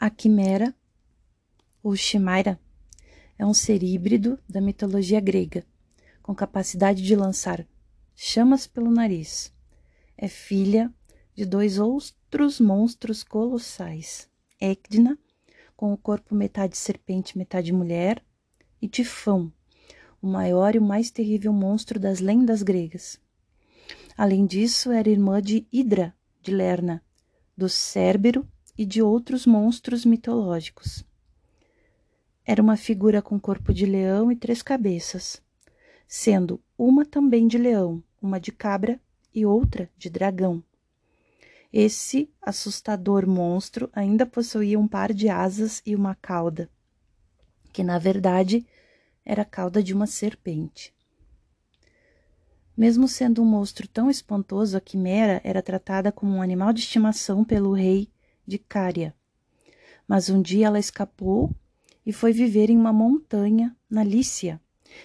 A 0.00 0.10
quimera, 0.10 0.72
ou 1.82 1.96
chimaira, 1.96 2.60
é 3.36 3.44
um 3.44 3.52
ser 3.52 3.82
híbrido 3.82 4.38
da 4.48 4.60
mitologia 4.60 5.18
grega, 5.18 5.66
com 6.22 6.32
capacidade 6.32 7.02
de 7.02 7.16
lançar 7.16 7.66
chamas 8.14 8.64
pelo 8.64 8.92
nariz. 8.92 9.52
É 10.16 10.28
filha 10.28 10.94
de 11.34 11.44
dois 11.44 11.80
outros 11.80 12.60
monstros 12.60 13.24
colossais: 13.24 14.30
Ecdna, 14.60 15.18
com 15.76 15.92
o 15.92 15.98
corpo 15.98 16.32
metade 16.32 16.76
serpente, 16.76 17.36
metade 17.36 17.72
mulher, 17.72 18.24
e 18.80 18.86
Tifão, 18.86 19.52
o 20.22 20.28
maior 20.28 20.76
e 20.76 20.78
o 20.78 20.82
mais 20.82 21.10
terrível 21.10 21.52
monstro 21.52 21.98
das 21.98 22.20
lendas 22.20 22.62
gregas. 22.62 23.20
Além 24.16 24.46
disso, 24.46 24.92
era 24.92 25.10
irmã 25.10 25.42
de 25.42 25.66
Hidra, 25.72 26.14
de 26.40 26.52
Lerna, 26.52 27.02
do 27.56 27.68
Cérbero 27.68 28.46
e 28.78 28.86
de 28.86 29.02
outros 29.02 29.44
monstros 29.44 30.04
mitológicos. 30.04 31.04
Era 32.46 32.62
uma 32.62 32.76
figura 32.76 33.20
com 33.20 33.38
corpo 33.38 33.74
de 33.74 33.84
leão 33.84 34.30
e 34.30 34.36
três 34.36 34.62
cabeças, 34.62 35.42
sendo 36.06 36.60
uma 36.78 37.04
também 37.04 37.48
de 37.48 37.58
leão, 37.58 38.00
uma 38.22 38.38
de 38.38 38.52
cabra 38.52 39.00
e 39.34 39.44
outra 39.44 39.90
de 39.98 40.08
dragão. 40.08 40.62
Esse 41.72 42.30
assustador 42.40 43.26
monstro 43.26 43.90
ainda 43.92 44.24
possuía 44.24 44.78
um 44.78 44.86
par 44.86 45.12
de 45.12 45.28
asas 45.28 45.82
e 45.84 45.94
uma 45.94 46.14
cauda, 46.14 46.70
que 47.72 47.82
na 47.82 47.98
verdade 47.98 48.64
era 49.24 49.42
a 49.42 49.44
cauda 49.44 49.82
de 49.82 49.92
uma 49.92 50.06
serpente. 50.06 50.94
Mesmo 52.74 53.08
sendo 53.08 53.42
um 53.42 53.44
monstro 53.44 53.88
tão 53.88 54.08
espantoso, 54.08 54.76
a 54.76 54.80
quimera 54.80 55.40
era 55.42 55.60
tratada 55.60 56.12
como 56.12 56.36
um 56.36 56.40
animal 56.40 56.72
de 56.72 56.80
estimação 56.80 57.44
pelo 57.44 57.72
rei 57.72 58.08
de 58.48 58.58
Cária. 58.58 59.14
Mas 60.08 60.30
um 60.30 60.40
dia 60.40 60.66
ela 60.66 60.78
escapou 60.78 61.54
e 62.04 62.12
foi 62.12 62.32
viver 62.32 62.70
em 62.70 62.76
uma 62.76 62.92
montanha 62.92 63.76
na 63.90 64.02
Lícia. 64.02 64.58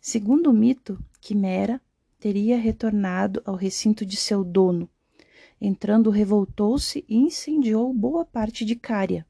Segundo 0.00 0.48
o 0.48 0.52
mito, 0.54 0.98
Quimera 1.20 1.80
teria 2.18 2.56
retornado 2.56 3.42
ao 3.44 3.54
recinto 3.54 4.06
de 4.06 4.16
seu 4.16 4.42
dono. 4.42 4.88
Entrando, 5.60 6.10
revoltou-se 6.10 7.04
e 7.06 7.16
incendiou 7.16 7.92
boa 7.92 8.24
parte 8.24 8.64
de 8.64 8.74
Cária, 8.74 9.26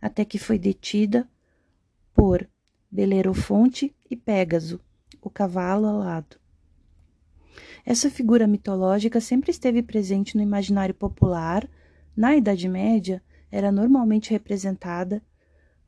até 0.00 0.24
que 0.24 0.38
foi 0.38 0.58
detida 0.58 1.28
por 2.14 2.48
Belerofonte 2.90 3.94
e 4.08 4.16
Pégaso, 4.16 4.80
o 5.20 5.28
cavalo 5.28 5.86
alado. 5.86 6.36
Essa 7.84 8.08
figura 8.08 8.46
mitológica 8.46 9.20
sempre 9.20 9.50
esteve 9.50 9.82
presente 9.82 10.36
no 10.36 10.42
imaginário 10.42 10.94
popular, 10.94 11.68
na 12.16 12.36
Idade 12.36 12.68
Média, 12.68 13.22
era 13.50 13.70
normalmente 13.70 14.30
representada 14.30 15.22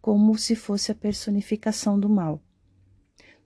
como 0.00 0.36
se 0.36 0.56
fosse 0.56 0.90
a 0.90 0.94
personificação 0.94 1.98
do 1.98 2.08
mal. 2.08 2.42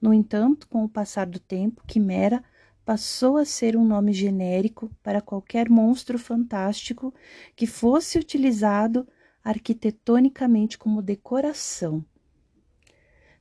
No 0.00 0.12
entanto, 0.12 0.66
com 0.68 0.84
o 0.84 0.88
passar 0.88 1.26
do 1.26 1.38
tempo, 1.38 1.82
Quimera 1.86 2.42
passou 2.84 3.36
a 3.36 3.44
ser 3.44 3.76
um 3.76 3.84
nome 3.84 4.12
genérico 4.12 4.90
para 5.02 5.20
qualquer 5.20 5.68
monstro 5.68 6.18
fantástico 6.18 7.12
que 7.54 7.66
fosse 7.66 8.18
utilizado 8.18 9.06
arquitetonicamente 9.42 10.78
como 10.78 11.02
decoração. 11.02 12.04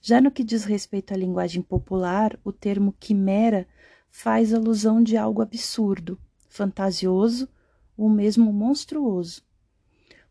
Já 0.02 0.22
no 0.22 0.32
que 0.32 0.44
diz 0.44 0.66
respeito 0.66 1.14
à 1.14 1.18
linguagem 1.18 1.62
popular, 1.62 2.40
o 2.44 2.52
termo 2.52 2.94
quimera 3.00 3.68
faz 4.10 4.54
alusão 4.54 5.02
de 5.02 5.18
algo 5.18 5.42
absurdo, 5.42 6.20
fantasioso 6.48 7.50
ou 7.98 8.10
mesmo 8.10 8.52
monstruoso, 8.52 9.44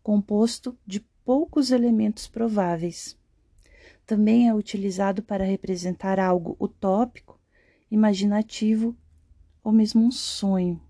composto 0.03 0.79
de 0.87 1.01
poucos 1.25 1.71
elementos 1.71 2.27
prováveis. 2.27 3.19
Também 4.06 4.48
é 4.48 4.55
utilizado 4.55 5.23
para 5.23 5.45
representar 5.45 6.21
algo 6.21 6.56
utópico, 6.61 7.41
imaginativo 7.91 8.97
ou 9.62 9.72
mesmo 9.72 10.05
um 10.05 10.11
sonho. 10.11 10.81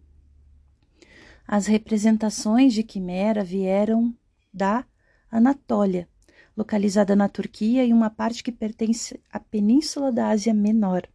As 1.46 1.66
representações 1.66 2.72
de 2.74 2.82
quimera 2.82 3.44
vieram 3.44 4.12
da 4.52 4.84
Anatólia, 5.30 6.08
localizada 6.56 7.14
na 7.14 7.28
Turquia 7.28 7.84
e 7.84 7.92
uma 7.92 8.10
parte 8.10 8.42
que 8.42 8.50
pertence 8.50 9.20
à 9.30 9.38
península 9.38 10.10
da 10.10 10.28
Ásia 10.28 10.54
Menor. 10.54 11.06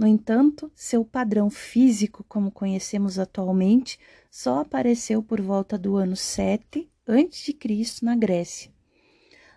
No 0.00 0.06
entanto, 0.06 0.72
seu 0.74 1.04
padrão 1.04 1.50
físico, 1.50 2.24
como 2.26 2.50
conhecemos 2.50 3.18
atualmente, 3.18 3.98
só 4.30 4.60
apareceu 4.60 5.22
por 5.22 5.42
volta 5.42 5.76
do 5.76 5.94
ano 5.96 6.16
7 6.16 6.90
a.C. 7.06 7.58
na 8.00 8.16
Grécia. 8.16 8.72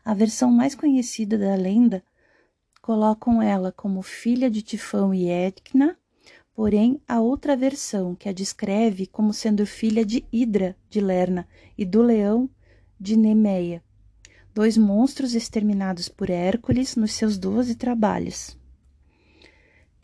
A 0.03 0.13
versão 0.13 0.51
mais 0.51 0.75
conhecida 0.75 1.37
da 1.37 1.55
lenda 1.55 2.03
colocam 2.81 3.41
ela 3.41 3.71
como 3.71 4.01
filha 4.01 4.51
de 4.51 4.61
Tifão 4.61 5.13
e 5.13 5.29
Etna, 5.29 5.97
porém 6.53 6.99
a 7.07 7.21
outra 7.21 7.55
versão 7.55 8.13
que 8.13 8.27
a 8.27 8.33
descreve 8.33 9.07
como 9.07 9.31
sendo 9.31 9.65
filha 9.65 10.05
de 10.05 10.25
Hidra 10.29 10.75
de 10.89 10.99
Lerna 10.99 11.47
e 11.77 11.85
do 11.85 12.01
leão 12.01 12.49
de 12.99 13.15
Nemeia, 13.15 13.81
dois 14.53 14.77
monstros 14.77 15.35
exterminados 15.35 16.09
por 16.09 16.29
Hércules 16.29 16.97
nos 16.97 17.13
seus 17.13 17.37
doze 17.37 17.75
trabalhos. 17.75 18.61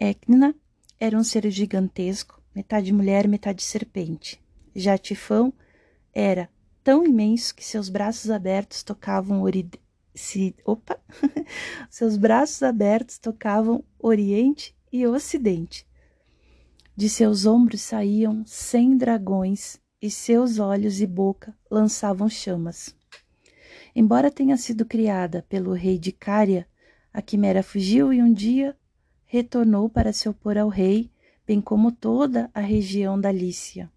Ecna 0.01 0.55
era 0.97 1.17
um 1.17 1.23
ser 1.25 1.51
gigantesco, 1.51 2.41
metade 2.55 2.93
mulher, 2.93 3.27
metade 3.27 3.61
serpente. 3.61 4.41
Já 4.73 4.97
Tifão 4.97 5.51
era 6.13 6.49
tão 6.81 7.05
imenso 7.05 7.53
que 7.53 7.65
seus 7.65 7.89
braços 7.89 8.31
abertos 8.31 8.81
tocavam 8.81 9.41
ori... 9.41 9.69
Se... 10.15 10.55
Opa! 10.63 10.97
seus 11.91 12.15
braços 12.15 12.63
abertos 12.63 13.17
tocavam 13.17 13.83
Oriente 13.99 14.73
e 14.89 15.05
Ocidente. 15.05 15.85
De 16.95 17.09
seus 17.09 17.45
ombros 17.45 17.81
saíam 17.81 18.45
cem 18.45 18.95
dragões 18.95 19.81
e 20.01 20.09
seus 20.09 20.59
olhos 20.59 21.01
e 21.01 21.07
boca 21.07 21.53
lançavam 21.69 22.29
chamas. 22.29 22.95
Embora 23.93 24.31
tenha 24.31 24.55
sido 24.55 24.85
criada 24.85 25.45
pelo 25.49 25.73
rei 25.73 25.99
de 25.99 26.13
Cária, 26.13 26.65
a 27.13 27.21
quimera 27.21 27.61
fugiu 27.61 28.13
e 28.13 28.23
um 28.23 28.31
dia 28.31 28.77
retornou 29.31 29.87
para 29.87 30.11
se 30.11 30.27
opor 30.27 30.57
ao 30.57 30.69
rei, 30.69 31.11
bem 31.45 31.61
como 31.61 31.91
toda 31.91 32.49
a 32.51 32.59
região 32.59 33.21
da 33.21 33.31
Lícia. 33.31 33.87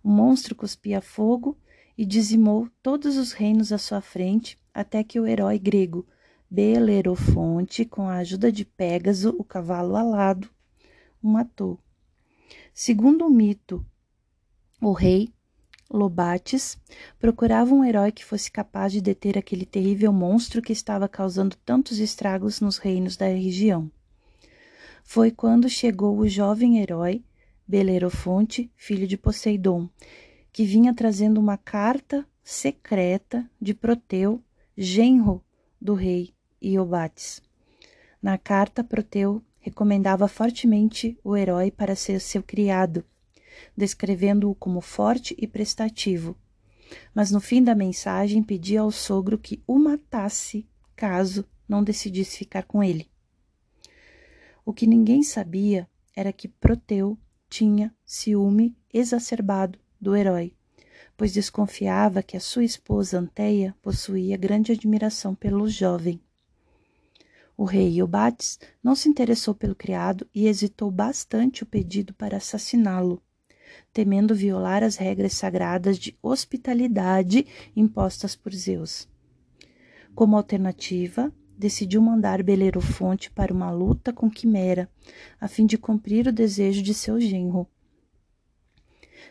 O 0.00 0.08
monstro 0.08 0.54
cuspia 0.54 1.00
fogo 1.00 1.58
e 1.98 2.06
dizimou 2.06 2.68
todos 2.80 3.16
os 3.16 3.32
reinos 3.32 3.72
à 3.72 3.78
sua 3.78 4.00
frente, 4.00 4.56
até 4.72 5.02
que 5.02 5.18
o 5.18 5.26
herói 5.26 5.58
grego 5.58 6.06
Belerofonte, 6.48 7.84
com 7.84 8.08
a 8.08 8.18
ajuda 8.18 8.52
de 8.52 8.64
Pégaso, 8.64 9.34
o 9.36 9.42
cavalo 9.42 9.96
alado, 9.96 10.48
o 11.20 11.28
matou. 11.28 11.76
Segundo 12.72 13.26
o 13.26 13.30
mito, 13.30 13.84
o 14.80 14.92
rei 14.92 15.34
Lobates 15.90 16.78
procurava 17.18 17.74
um 17.74 17.84
herói 17.84 18.12
que 18.12 18.24
fosse 18.24 18.48
capaz 18.48 18.92
de 18.92 19.00
deter 19.00 19.36
aquele 19.36 19.66
terrível 19.66 20.12
monstro 20.12 20.62
que 20.62 20.72
estava 20.72 21.08
causando 21.08 21.56
tantos 21.56 21.98
estragos 21.98 22.60
nos 22.60 22.78
reinos 22.78 23.16
da 23.16 23.26
região. 23.26 23.90
Foi 25.12 25.32
quando 25.32 25.68
chegou 25.68 26.16
o 26.16 26.28
jovem 26.28 26.78
herói 26.78 27.24
Belerofonte, 27.66 28.70
filho 28.76 29.08
de 29.08 29.18
Poseidon, 29.18 29.90
que 30.52 30.64
vinha 30.64 30.94
trazendo 30.94 31.40
uma 31.40 31.56
carta 31.56 32.24
secreta 32.44 33.44
de 33.60 33.74
Proteu, 33.74 34.40
genro 34.78 35.44
do 35.80 35.94
rei 35.94 36.32
Iobates. 36.62 37.42
Na 38.22 38.38
carta, 38.38 38.84
Proteu 38.84 39.42
recomendava 39.58 40.28
fortemente 40.28 41.18
o 41.24 41.36
herói 41.36 41.72
para 41.72 41.96
ser 41.96 42.20
seu 42.20 42.40
criado, 42.40 43.04
descrevendo-o 43.76 44.54
como 44.54 44.80
forte 44.80 45.34
e 45.36 45.44
prestativo. 45.44 46.36
Mas 47.12 47.32
no 47.32 47.40
fim 47.40 47.64
da 47.64 47.74
mensagem 47.74 48.44
pedia 48.44 48.82
ao 48.82 48.92
sogro 48.92 49.36
que 49.36 49.60
o 49.66 49.76
matasse 49.76 50.68
caso 50.94 51.44
não 51.68 51.82
decidisse 51.82 52.38
ficar 52.38 52.62
com 52.62 52.80
ele. 52.80 53.10
O 54.70 54.72
que 54.72 54.86
ninguém 54.86 55.20
sabia 55.24 55.90
era 56.14 56.32
que 56.32 56.46
Proteu 56.46 57.18
tinha 57.48 57.92
ciúme 58.06 58.78
exacerbado 58.94 59.80
do 60.00 60.14
herói, 60.14 60.54
pois 61.16 61.32
desconfiava 61.32 62.22
que 62.22 62.36
a 62.36 62.40
sua 62.40 62.62
esposa 62.62 63.18
Anteia 63.18 63.74
possuía 63.82 64.36
grande 64.36 64.70
admiração 64.70 65.34
pelo 65.34 65.68
jovem. 65.68 66.20
O 67.56 67.64
rei 67.64 67.96
Iobates 67.96 68.60
não 68.80 68.94
se 68.94 69.08
interessou 69.08 69.56
pelo 69.56 69.74
criado 69.74 70.24
e 70.32 70.46
hesitou 70.46 70.88
bastante 70.88 71.64
o 71.64 71.66
pedido 71.66 72.14
para 72.14 72.36
assassiná-lo, 72.36 73.20
temendo 73.92 74.36
violar 74.36 74.84
as 74.84 74.94
regras 74.94 75.32
sagradas 75.32 75.98
de 75.98 76.16
hospitalidade 76.22 77.44
impostas 77.74 78.36
por 78.36 78.54
Zeus. 78.54 79.08
Como 80.14 80.36
alternativa, 80.36 81.34
decidiu 81.60 82.00
mandar 82.00 82.42
Belerofonte 82.42 83.30
para 83.30 83.52
uma 83.52 83.70
luta 83.70 84.12
com 84.12 84.30
Quimera, 84.30 84.88
a 85.38 85.46
fim 85.46 85.66
de 85.66 85.76
cumprir 85.76 86.26
o 86.26 86.32
desejo 86.32 86.82
de 86.82 86.94
seu 86.94 87.20
genro. 87.20 87.68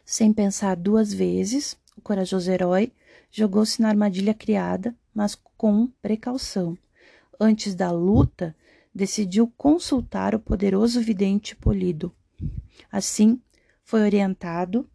Sem 0.05 0.31
pensar 0.31 0.75
duas 0.75 1.11
vezes, 1.11 1.75
o 1.97 2.01
corajoso 2.01 2.51
herói 2.51 2.91
jogou-se 3.31 3.81
na 3.81 3.89
armadilha 3.89 4.33
criada 4.33 4.95
mas 5.19 5.35
com 5.57 5.87
precaução. 6.01 6.77
Antes 7.39 7.75
da 7.75 7.91
luta, 7.91 8.55
decidiu 8.95 9.51
consultar 9.57 10.33
o 10.33 10.39
poderoso 10.39 11.01
vidente 11.01 11.57
Polido. 11.57 12.15
Assim, 12.89 13.41
foi 13.83 14.01
orientado 14.01 14.89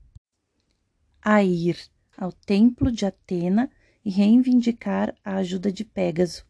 a 1.20 1.42
ir 1.42 1.76
ao 2.16 2.32
templo 2.32 2.90
de 2.90 3.04
Atena 3.04 3.70
e 4.02 4.10
reivindicar 4.10 5.14
a 5.24 5.36
ajuda 5.36 5.70
de 5.70 5.84
Pégaso. 5.84 6.46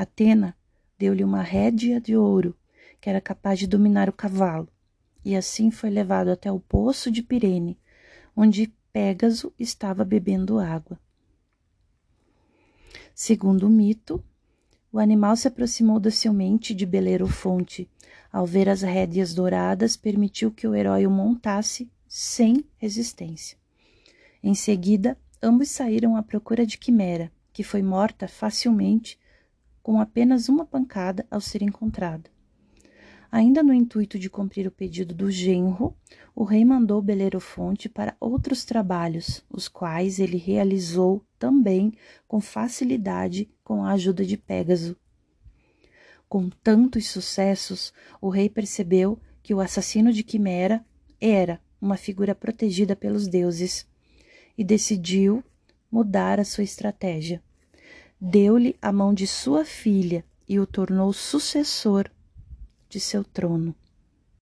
Atena 0.00 0.56
deu-lhe 0.98 1.22
uma 1.22 1.42
rédea 1.42 2.00
de 2.00 2.16
ouro, 2.16 2.56
que 2.98 3.10
era 3.10 3.20
capaz 3.20 3.58
de 3.58 3.66
dominar 3.66 4.08
o 4.08 4.12
cavalo, 4.14 4.66
e 5.22 5.36
assim 5.36 5.70
foi 5.70 5.90
levado 5.90 6.28
até 6.28 6.50
o 6.50 6.58
poço 6.58 7.10
de 7.10 7.22
Pirene, 7.22 7.78
onde 8.34 8.72
Pégaso 8.90 9.52
estava 9.58 10.02
bebendo 10.02 10.58
água. 10.58 10.98
Segundo 13.14 13.66
o 13.66 13.68
mito, 13.68 14.24
o 14.90 14.98
animal 14.98 15.36
se 15.36 15.46
aproximou 15.46 16.00
docilmente 16.00 16.74
de 16.74 16.86
Belerofonte. 16.86 17.86
Ao 18.32 18.46
ver 18.46 18.70
as 18.70 18.80
rédeas 18.80 19.34
douradas, 19.34 19.98
permitiu 19.98 20.50
que 20.50 20.66
o 20.66 20.74
herói 20.74 21.06
o 21.06 21.10
montasse 21.10 21.90
sem 22.08 22.64
resistência. 22.78 23.58
Em 24.42 24.54
seguida, 24.54 25.18
ambos 25.42 25.68
saíram 25.68 26.16
à 26.16 26.22
procura 26.22 26.64
de 26.64 26.78
Quimera, 26.78 27.30
que 27.52 27.62
foi 27.62 27.82
morta 27.82 28.26
facilmente 28.26 29.18
com 29.82 30.00
apenas 30.00 30.48
uma 30.48 30.64
pancada 30.64 31.26
ao 31.30 31.40
ser 31.40 31.62
encontrada. 31.62 32.30
Ainda 33.32 33.62
no 33.62 33.72
intuito 33.72 34.18
de 34.18 34.28
cumprir 34.28 34.66
o 34.66 34.72
pedido 34.72 35.14
do 35.14 35.30
genro, 35.30 35.94
o 36.34 36.42
rei 36.42 36.64
mandou 36.64 37.00
Belerofonte 37.00 37.88
para 37.88 38.16
outros 38.18 38.64
trabalhos, 38.64 39.44
os 39.48 39.68
quais 39.68 40.18
ele 40.18 40.36
realizou 40.36 41.24
também 41.38 41.92
com 42.26 42.40
facilidade 42.40 43.48
com 43.62 43.84
a 43.84 43.92
ajuda 43.92 44.24
de 44.24 44.36
Pégaso. 44.36 44.96
Com 46.28 46.48
tantos 46.48 47.08
sucessos, 47.08 47.92
o 48.20 48.28
rei 48.28 48.48
percebeu 48.48 49.18
que 49.42 49.54
o 49.54 49.60
assassino 49.60 50.12
de 50.12 50.24
Quimera 50.24 50.84
era 51.20 51.60
uma 51.80 51.96
figura 51.96 52.34
protegida 52.34 52.96
pelos 52.96 53.28
deuses 53.28 53.86
e 54.58 54.64
decidiu 54.64 55.42
mudar 55.90 56.38
a 56.40 56.44
sua 56.44 56.64
estratégia. 56.64 57.42
Deu-lhe 58.20 58.76
a 58.82 58.92
mão 58.92 59.14
de 59.14 59.26
sua 59.26 59.64
filha 59.64 60.22
e 60.46 60.60
o 60.60 60.66
tornou 60.66 61.10
sucessor 61.10 62.10
de 62.88 63.00
seu 63.00 63.24
trono. 63.24 63.74